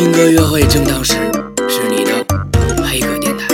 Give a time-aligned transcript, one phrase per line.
[0.00, 1.12] 听歌约会正当时，
[1.68, 2.24] 是你的
[2.82, 3.46] 黑歌电台。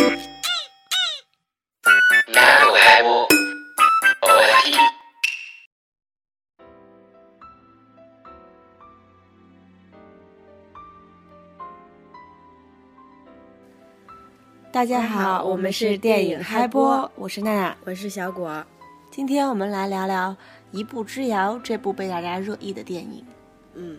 [14.70, 18.64] 大家好，我们是电影嗨播，我是娜娜，我是小果。
[19.10, 20.30] 今天我们来聊聊
[20.70, 23.26] 《一步之遥》这部被大家热议的电影。
[23.74, 23.98] 嗯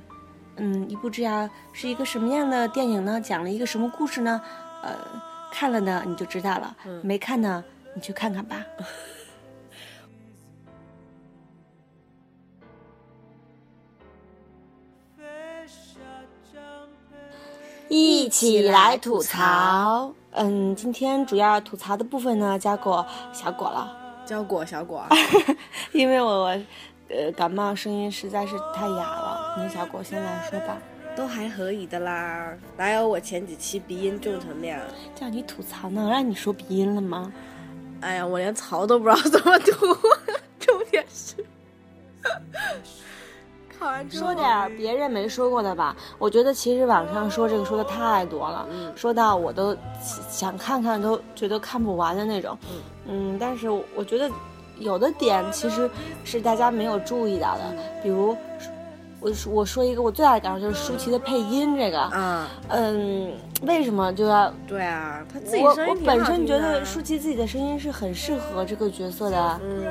[0.57, 3.21] 嗯，《一步之遥》是一个什么样的电影呢？
[3.21, 4.41] 讲了一个什么故事呢？
[4.83, 4.95] 呃，
[5.51, 8.65] 看了呢你就知道了，嗯没看呢你去看看吧。
[17.89, 20.11] 一起来吐槽。
[20.31, 22.83] 嗯，今天主要吐槽的部分呢，交给
[23.31, 25.05] 小果了，交果小果，
[25.93, 26.47] 因为我我
[27.09, 29.36] 呃感冒，声音实在是太哑了。
[29.57, 30.77] 那小果先来说吧，
[31.15, 34.79] 都还可以的啦，哪有我前几期鼻音重成那样？
[35.15, 37.33] 叫你吐槽呢，让你说鼻音了吗？
[38.01, 39.85] 哎呀，我连槽都不知道怎么吐，
[40.59, 41.35] 重点是。
[43.79, 45.95] 看完之后说点别人没说过的吧。
[46.17, 49.75] 我觉得其实网上说这个说的太多了，嗯说到我都
[50.29, 52.57] 想看看，都觉得看不完的那种。
[53.05, 54.29] 嗯，但是我觉得
[54.79, 55.89] 有的点其实
[56.23, 57.63] 是大家没有注意到的，
[58.01, 58.35] 比如
[59.19, 64.53] 我说我说一个我最大的感受就是舒淇的配音这个，嗯，嗯，为什么就要？
[64.67, 69.85] 对啊，他自己我声音我我本身觉得舒淇自己的声音是很适合这个角色的，嗯，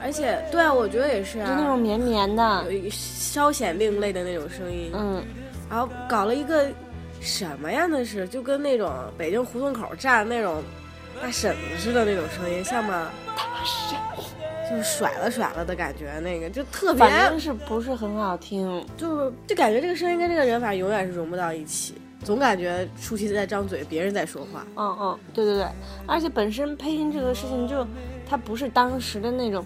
[0.00, 2.64] 而且对啊，我觉得也是啊，就那种绵绵的。
[2.64, 5.22] 有，一个稍显另类的那种声音，嗯，
[5.70, 6.66] 然后搞了一个
[7.20, 7.86] 什么呀？
[7.88, 10.62] 那是就跟那种北京胡同口站那种
[11.22, 13.08] 大婶子似的那种声音，像吗？
[14.68, 18.84] 就是甩了甩了的感觉，那个就特别，反正是不是很好听。
[18.96, 24.66] 就是就感觉这个声音跟这个人反正永远是融不到一起，总感觉舒淇在张嘴，别人在说话。
[24.76, 25.66] 嗯嗯，对对对，
[26.06, 27.86] 而且本身配音这个事情就，
[28.28, 29.64] 它不是当时的那种，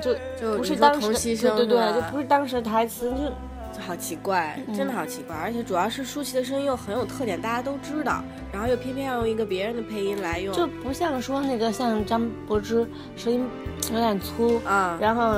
[0.00, 3.32] 就就不是当时对对对，就不是当时的台词，就就
[3.80, 8.22] 好奇怪，嗯真的好奇怪，而且主要是舒淇的声音又很有特点，大家都知道，
[8.52, 13.46] 然后又偏偏要用一个别人的配音来用，就不像说那个像张柏芝声音
[13.92, 15.34] 有点粗，啊，然后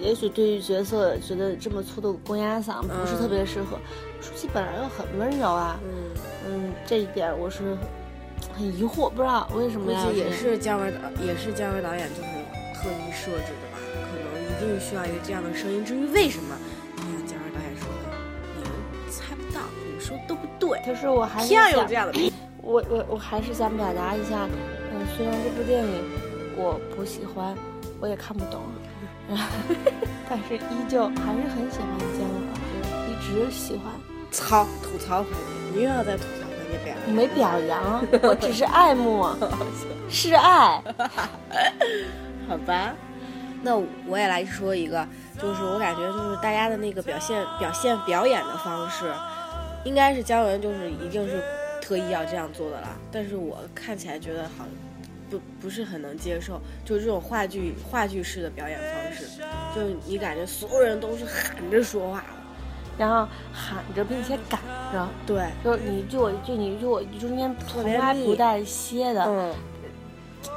[0.00, 3.78] 也许对于角色觉得这么粗的公鸭嗓不是特别适合。
[4.20, 6.10] 舒淇本来又很温柔啊，嗯，
[6.48, 7.76] 嗯，这一点我是
[8.52, 12.28] 很疑惑，不知道为什么估计也是姜文导，也是姜文导演就是
[12.74, 13.78] 特意设置的吧，
[14.10, 15.84] 可能一定需要一个这样的声音。
[15.84, 16.56] 至于为什么，
[19.98, 22.32] 说都不对，可是我还是偏要有想这样的。
[22.62, 24.48] 我我我还是想表达一下，
[24.92, 26.04] 嗯，虽然这部电影
[26.56, 27.54] 我不喜欢，
[28.00, 28.60] 我也看不懂，
[30.28, 31.88] 但是依旧还是很喜欢
[32.18, 33.92] 姜文，一直喜欢。
[34.30, 37.14] 操吐槽环节，你又要在吐槽环节表扬。
[37.14, 39.26] 没表扬， 我只是爱慕，
[40.10, 40.82] 是爱。
[42.46, 42.94] 好吧，
[43.62, 43.74] 那
[44.06, 45.06] 我也来说一个，
[45.40, 49.10] 就是我感觉就是大家的那个表现、表现、表演的方式，
[49.84, 51.42] 应该是姜文就是一定是
[51.80, 52.96] 特意要这样做的啦。
[53.10, 54.64] 但是我看起来觉得好，
[55.30, 59.26] 不不是很能接受，就是这种话剧话剧式的表演方式，
[59.74, 62.24] 就是你感觉所有人都是喊着说话的，
[62.98, 64.60] 然后喊着并且赶
[64.92, 69.54] 着，对，就是你一句我一句，你一句我中间从来不带歇的，嗯，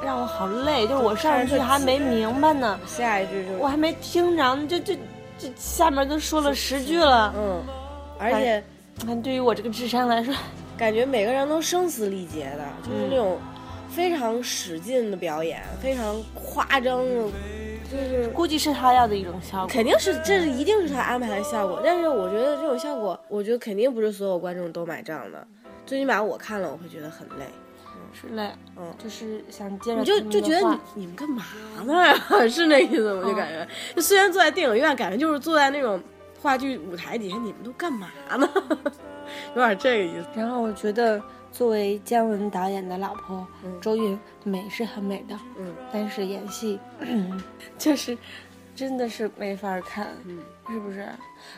[0.04, 0.86] 让我好累。
[0.86, 4.94] 就是我上一句还没明白呢，下一句就是我还没听着，就就
[5.38, 7.32] 就下面都说了十句了。
[7.36, 7.62] 嗯，
[8.18, 8.62] 而且。
[9.06, 10.34] 看，对于我这个智商来说，
[10.76, 13.38] 感觉每个人都声嘶力竭的，就是嗯那种
[13.90, 17.30] 非常使劲的表演，非常夸张的，
[17.90, 19.66] 就是估计是他要的一种效果。
[19.66, 21.80] 肯定是这是一定是他安排的效果。
[21.84, 25.46] 但是我觉得这种效果，我觉得肯定不是所有观众都买账的。
[25.84, 27.44] 最起码我看了，我会觉得很累。
[28.14, 31.42] 是累，嗯，就是想接着你就就觉得你你们干嘛
[31.86, 32.14] 呢？
[32.46, 33.66] 是那意思，我就感觉，
[33.96, 35.98] 就虽然坐在电影院，感觉就是坐在那种
[36.42, 38.48] 话剧舞台底下，你们都干嘛呢？
[39.54, 40.28] 有点这个意思。
[40.34, 41.22] 然后我觉得，
[41.52, 46.78] 作为姜文导演的老婆，嗯周韵美是很美的，嗯，但是演戏
[47.78, 48.18] 就是
[48.74, 51.08] 真的是没法看，嗯是不是？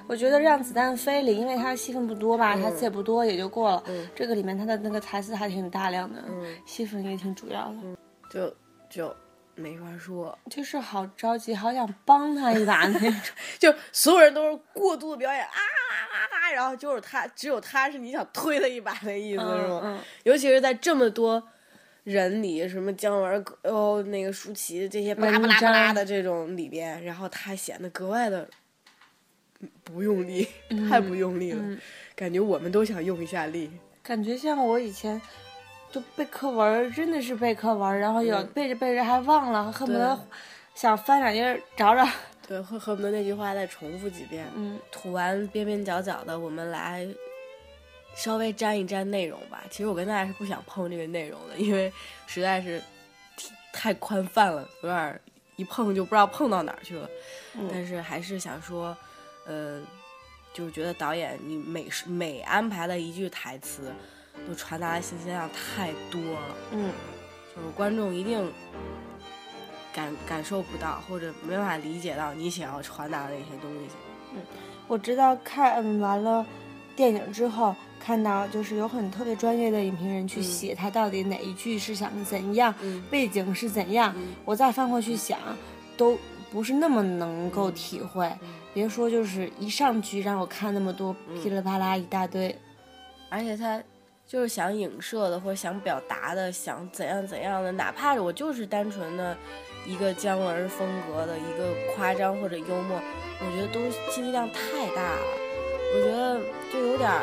[0.07, 3.83] 我觉得《让子弹飞》里，因为他戏份不多吧，嗯台词也不多，也就过了。
[3.87, 7.79] 嗯这个里面他的那个台词还挺大量的，嗯戏份也挺主要的，
[8.31, 8.55] 就
[8.91, 9.17] 就
[9.55, 10.37] 没法说。
[10.51, 13.15] 就是好着急，好想帮他一把 那种。
[13.59, 16.17] 就所有人都是过度的表演啊啊啊
[16.49, 19.81] 啊，然后就是他，只有他是你想推他一把的意思，是吗？
[19.85, 21.43] 嗯尤其是在这么多
[22.05, 28.49] 人里，什么姜文、哦那个舒淇这些巴拉巴拉巴拉的这种里边，然后他显得格外的
[29.83, 30.47] 不用力，
[30.91, 31.81] 太不用力了，嗯
[32.15, 33.71] 感觉我们都想用一下力。
[34.03, 35.21] 感觉像我以前
[35.95, 40.19] 就背课文，真的是背课文，然后有嗯背着背着还忘了，恨不得
[40.75, 42.05] 想翻两页找找。
[42.49, 44.45] 对，会恨不得那句话再重复几遍。
[44.57, 47.07] 嗯吐完边边角角的，我们来
[48.17, 49.63] 稍微沾一沾内容吧。
[49.71, 51.93] 其实我跟大家是不想碰这个内容的，因为
[52.27, 52.83] 实在是
[53.73, 55.21] 太宽泛了，有点儿
[55.55, 57.09] 一碰就不知道碰到哪儿去了。
[57.55, 58.97] 嗯但是还是想说，
[59.47, 59.81] 呃，
[60.53, 63.95] 就是觉得导演你每每安排了一句台词，
[64.47, 66.91] 都传达的信息量太多了，嗯。
[67.55, 68.53] 就是观众一定
[69.93, 73.95] 感感受不到或者没办法理解到你想要传达的一些东西。
[74.35, 74.43] 嗯
[74.89, 76.45] 我知道看完了
[76.95, 80.43] 电影之后，看到就是有很特别专业的影评人去嗯。
[80.43, 83.03] 写他到底哪一句是想怎样，嗯。
[83.11, 84.35] 背景是怎样，嗯。
[84.45, 85.39] 我再翻回去想，
[85.97, 86.19] 都
[86.51, 88.27] 不是那么能够体会。
[88.43, 88.49] 嗯。
[88.75, 91.41] 别说就是一上去让我看那么多嗯。
[91.41, 92.55] 噼里啪啦一大堆，
[93.31, 93.81] 而且他
[94.27, 99.37] 就是想影射的或者想表达的，想怎样怎样的，哪怕我就是单纯的
[99.87, 102.99] 一个姜文风格的一个夸张或者幽默，
[103.41, 103.81] 我觉得都
[104.11, 105.23] 信息量太大了，
[105.95, 106.41] 我觉得
[106.73, 107.23] 就有点儿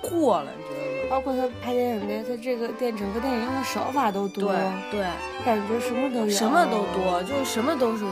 [0.00, 1.10] 过了，你知道吗？
[1.10, 5.00] 包括他拍电影的，他这个电整个电影用的手法都多，对对，
[5.44, 8.04] 感觉什么都有，什么都多，就是什么都是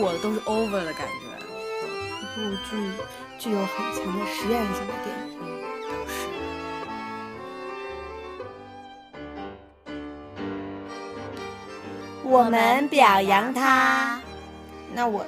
[0.00, 1.30] 过的，都是 over 的感觉。
[2.20, 2.90] 一部具
[3.38, 5.51] 具有很强的实验性的电影。
[12.32, 14.18] 我们表扬他，
[14.94, 15.22] 那我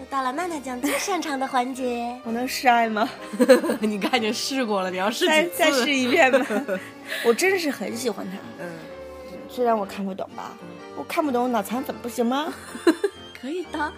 [0.00, 3.06] 又到了娜娜酱最擅长的环节，我能示爱吗？
[3.78, 5.44] 你刚才已经试过了，你要试再？
[5.48, 6.46] 再试一遍吧。
[7.26, 8.72] 我真是很喜欢他，嗯，
[9.50, 10.56] 虽然我看不懂吧，
[10.96, 12.50] 我看不懂脑残粉不行吗？
[13.38, 13.92] 可以的。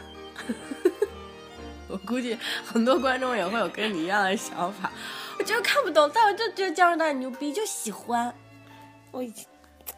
[1.86, 4.90] 我估计很多观众也会有跟你一样的想法，
[5.38, 8.34] 我就是看不懂，但我就觉得姜文导演牛逼，就喜欢。
[9.12, 9.46] 我以前，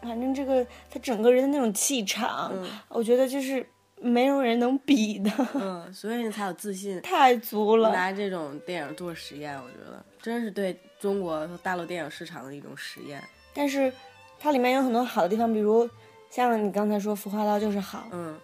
[0.01, 3.65] 反正这个他整个人的那种气场，嗯我觉得就是
[3.97, 7.91] 没有人能比的，嗯， 所以你才有自信太足了。
[7.91, 13.21] 拿这种电影做实验，我觉得真是对中国和大陆电影市场的一种实验。
[13.53, 13.91] 但是
[14.39, 15.87] 它里面有很多好的地方，比如
[16.29, 18.37] 像你刚才说《服化道》就是好，嗯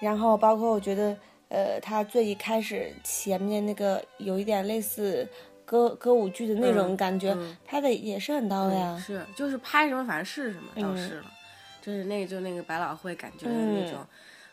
[0.00, 1.16] 然后包括我觉得，
[1.48, 5.26] 呃，他最一开始前面那个有一点类似
[5.64, 8.98] 歌歌舞剧的那种嗯感觉，嗯拍的也是很到位啊。
[8.98, 11.24] 是，就是拍什么反正是什么，倒嗯是了。
[11.80, 14.00] 就是那个就那个百老汇感觉的嗯那种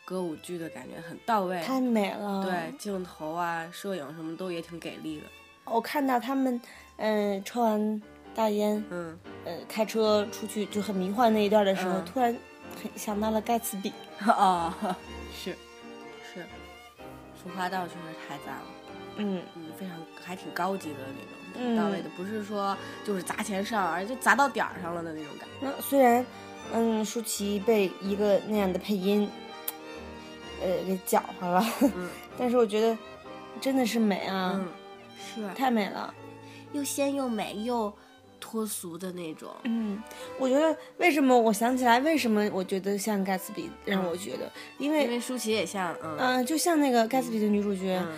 [0.04, 2.44] 歌舞剧的感觉很到位，太美了。
[2.44, 5.24] 对，镜头啊、摄影什么都也挺给力的。
[5.66, 6.60] 我看到他们，
[6.98, 8.02] 嗯、抽完
[8.36, 12.36] 大烟，嗯，呃，开车出去就很迷幻那一段的时候，嗯突然
[12.84, 13.94] 很想到了盖茨比。
[14.28, 14.74] 哦，
[15.34, 15.52] 是
[16.34, 16.46] 是，
[17.42, 18.66] 服化道确实太赞了，
[19.22, 20.96] 嗯，嗯，非常还挺高级的
[21.56, 22.76] 那种，到位的，不是说
[23.06, 25.56] 就是砸钱上，而就砸到点儿上了的那种感觉。
[25.62, 26.26] 那虽然，
[26.74, 29.30] 嗯，舒淇被一个那样的配音，
[30.62, 32.98] 呃，给搅和了，嗯 但是我觉得
[33.60, 34.68] 真的是美啊，嗯，
[35.50, 36.14] 是太美了。
[36.74, 37.94] 又仙又美又
[38.40, 39.50] 脱俗的那种。
[39.66, 40.02] 嗯，
[40.40, 48.18] 我觉得为什么我想起来，为什么我觉得像盖茨比，让我觉得，因为因为舒淇也像，嗯嗯、就像那个盖茨比的女主角，嗯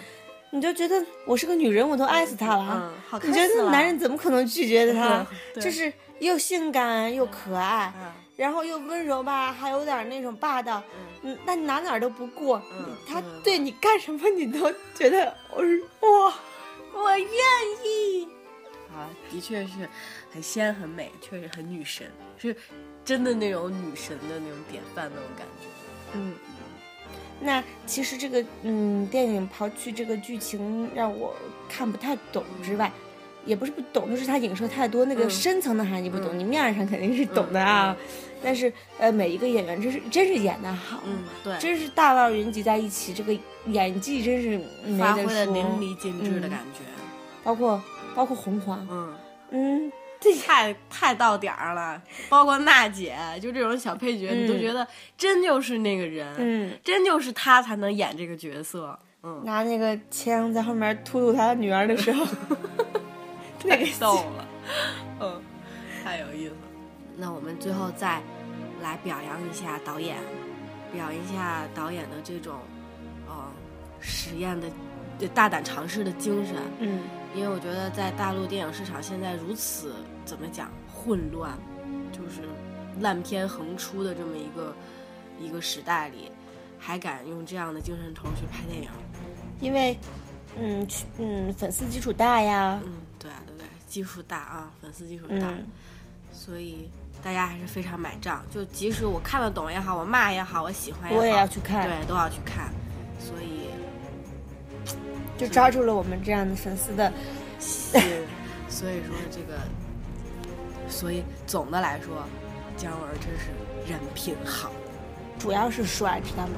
[0.53, 2.63] 你就觉得我是个女人，我都爱死他了。
[2.71, 5.25] 嗯，好看你觉得男人怎么可能拒绝的她？
[5.51, 10.83] 对就是又性感又可爱，嗯然后又温柔吧，还有点那种霸道，
[11.23, 16.33] 嗯，那你哪哪儿都不过，嗯他对对你干什么你都觉得哇，
[16.93, 17.27] 我愿
[17.83, 18.27] 意。
[18.93, 19.89] 啊，的确是
[20.31, 22.05] 很仙很美，确实很女神，
[22.37, 22.55] 是
[23.03, 25.67] 真的那种女神的那种典范那种感觉。
[26.13, 26.33] 嗯。
[27.41, 31.35] 那其实这个嗯电影刨去这个剧情让我
[31.67, 32.91] 看不太懂之外，
[33.45, 37.95] 也不是不懂，就是它影射太多那个嗯深层的含义不懂，嗯你面儿上肯定是懂的啊，
[38.41, 44.59] 但是呃每一个演员真是真是演的好，嗯，对，真是大腕云集在一起，这个演技真是
[44.97, 46.79] 发挥的淋漓尽致的嗯感觉。
[47.43, 47.83] 包括
[48.15, 49.13] 包括红黄，嗯，
[49.51, 49.91] 嗯，
[50.23, 54.87] 这太太到点儿了，包括娜姐，就这种小配角，你都嗯觉得
[55.17, 58.97] 真就是那个人，嗯，真就是他才能演这个角色。
[59.21, 62.25] 嗯，拿那个枪在后面突突他女儿的时候，
[63.65, 64.47] 那个太逗了，
[65.19, 65.41] 嗯，
[66.01, 66.55] 太有意思了。
[67.17, 68.21] 那我们最后再
[68.81, 70.15] 来表扬一下导演，
[70.93, 72.55] 表扬一下导演的这种，
[73.27, 73.33] 呃，
[73.99, 74.67] 实验的、
[75.33, 76.55] 大胆尝试的精神。
[76.79, 77.01] 嗯
[77.35, 81.57] 因为我觉得在大陆电影市场现在如此怎么讲混乱，
[82.11, 82.41] 就是
[82.99, 84.75] 烂片横出的这么一个
[85.39, 86.31] 一个时代里，
[86.79, 88.89] 还敢用这样的精神头去拍电影，
[89.59, 89.97] 因为
[90.57, 95.65] 嗯去嗯粉丝基础大呀，嗯，对啊，对对，基数大啊，粉丝基础大，嗯
[96.31, 96.89] 所以
[97.21, 98.43] 大家还是非常买账。
[98.49, 102.73] 就即使我看得懂也好，我骂也好，我喜欢也好，我也要去看，对，都要去看。
[103.19, 103.69] 所以
[105.37, 107.13] 就抓住了我们这样的粉丝的，
[107.59, 107.97] 是，
[108.67, 109.59] 所以说这个，
[110.93, 112.23] 所以总的来说，
[112.77, 113.49] 姜文真是
[113.91, 114.71] 人品好，
[115.39, 116.53] 主要是帅，知道吗？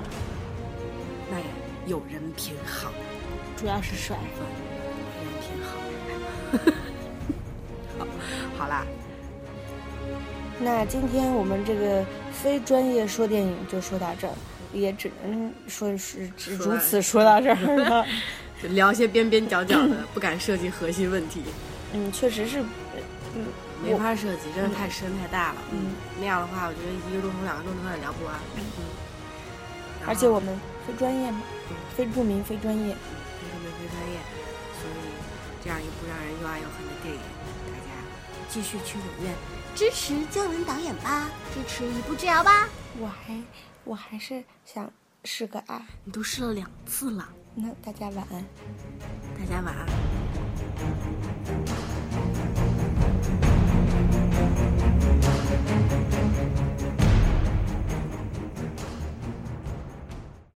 [1.31, 1.45] 那也
[1.87, 2.91] 有人品好，
[3.55, 4.17] 主要是帅。
[5.23, 5.69] 人品好。
[7.97, 8.05] 好，
[8.57, 8.85] 好啦，
[10.59, 14.33] 那今天我们这个非专业说电影就说到这儿，
[14.73, 18.05] 也只能说是只如此说到这儿了。
[18.69, 21.41] 聊些边边角角的，不敢涉及核心问题，
[21.93, 22.63] 嗯，确实是，
[23.85, 25.61] 没法涉及，真的太深太大了。
[25.71, 28.35] 嗯，那样的话，我觉得一个钟头、两个钟头有点聊不完。
[28.57, 28.61] 嗯，
[30.07, 31.41] 而且我们非专业嘛，
[31.95, 32.95] 非著名非专业。
[33.37, 34.19] 非著名非专业，
[34.81, 34.93] 所以
[35.63, 37.21] 这样一部让人又爱又恨的电影，
[37.71, 37.89] 大家
[38.49, 39.35] 继续去影院
[39.75, 42.67] 支持姜文导演吧，支持一步之遥吧。
[42.99, 43.41] 我还
[43.83, 44.91] 我还是想
[45.23, 45.85] 试个爱。
[46.03, 48.45] 你都试了两次了，那大家晚安。
[49.37, 49.85] 大家晚安。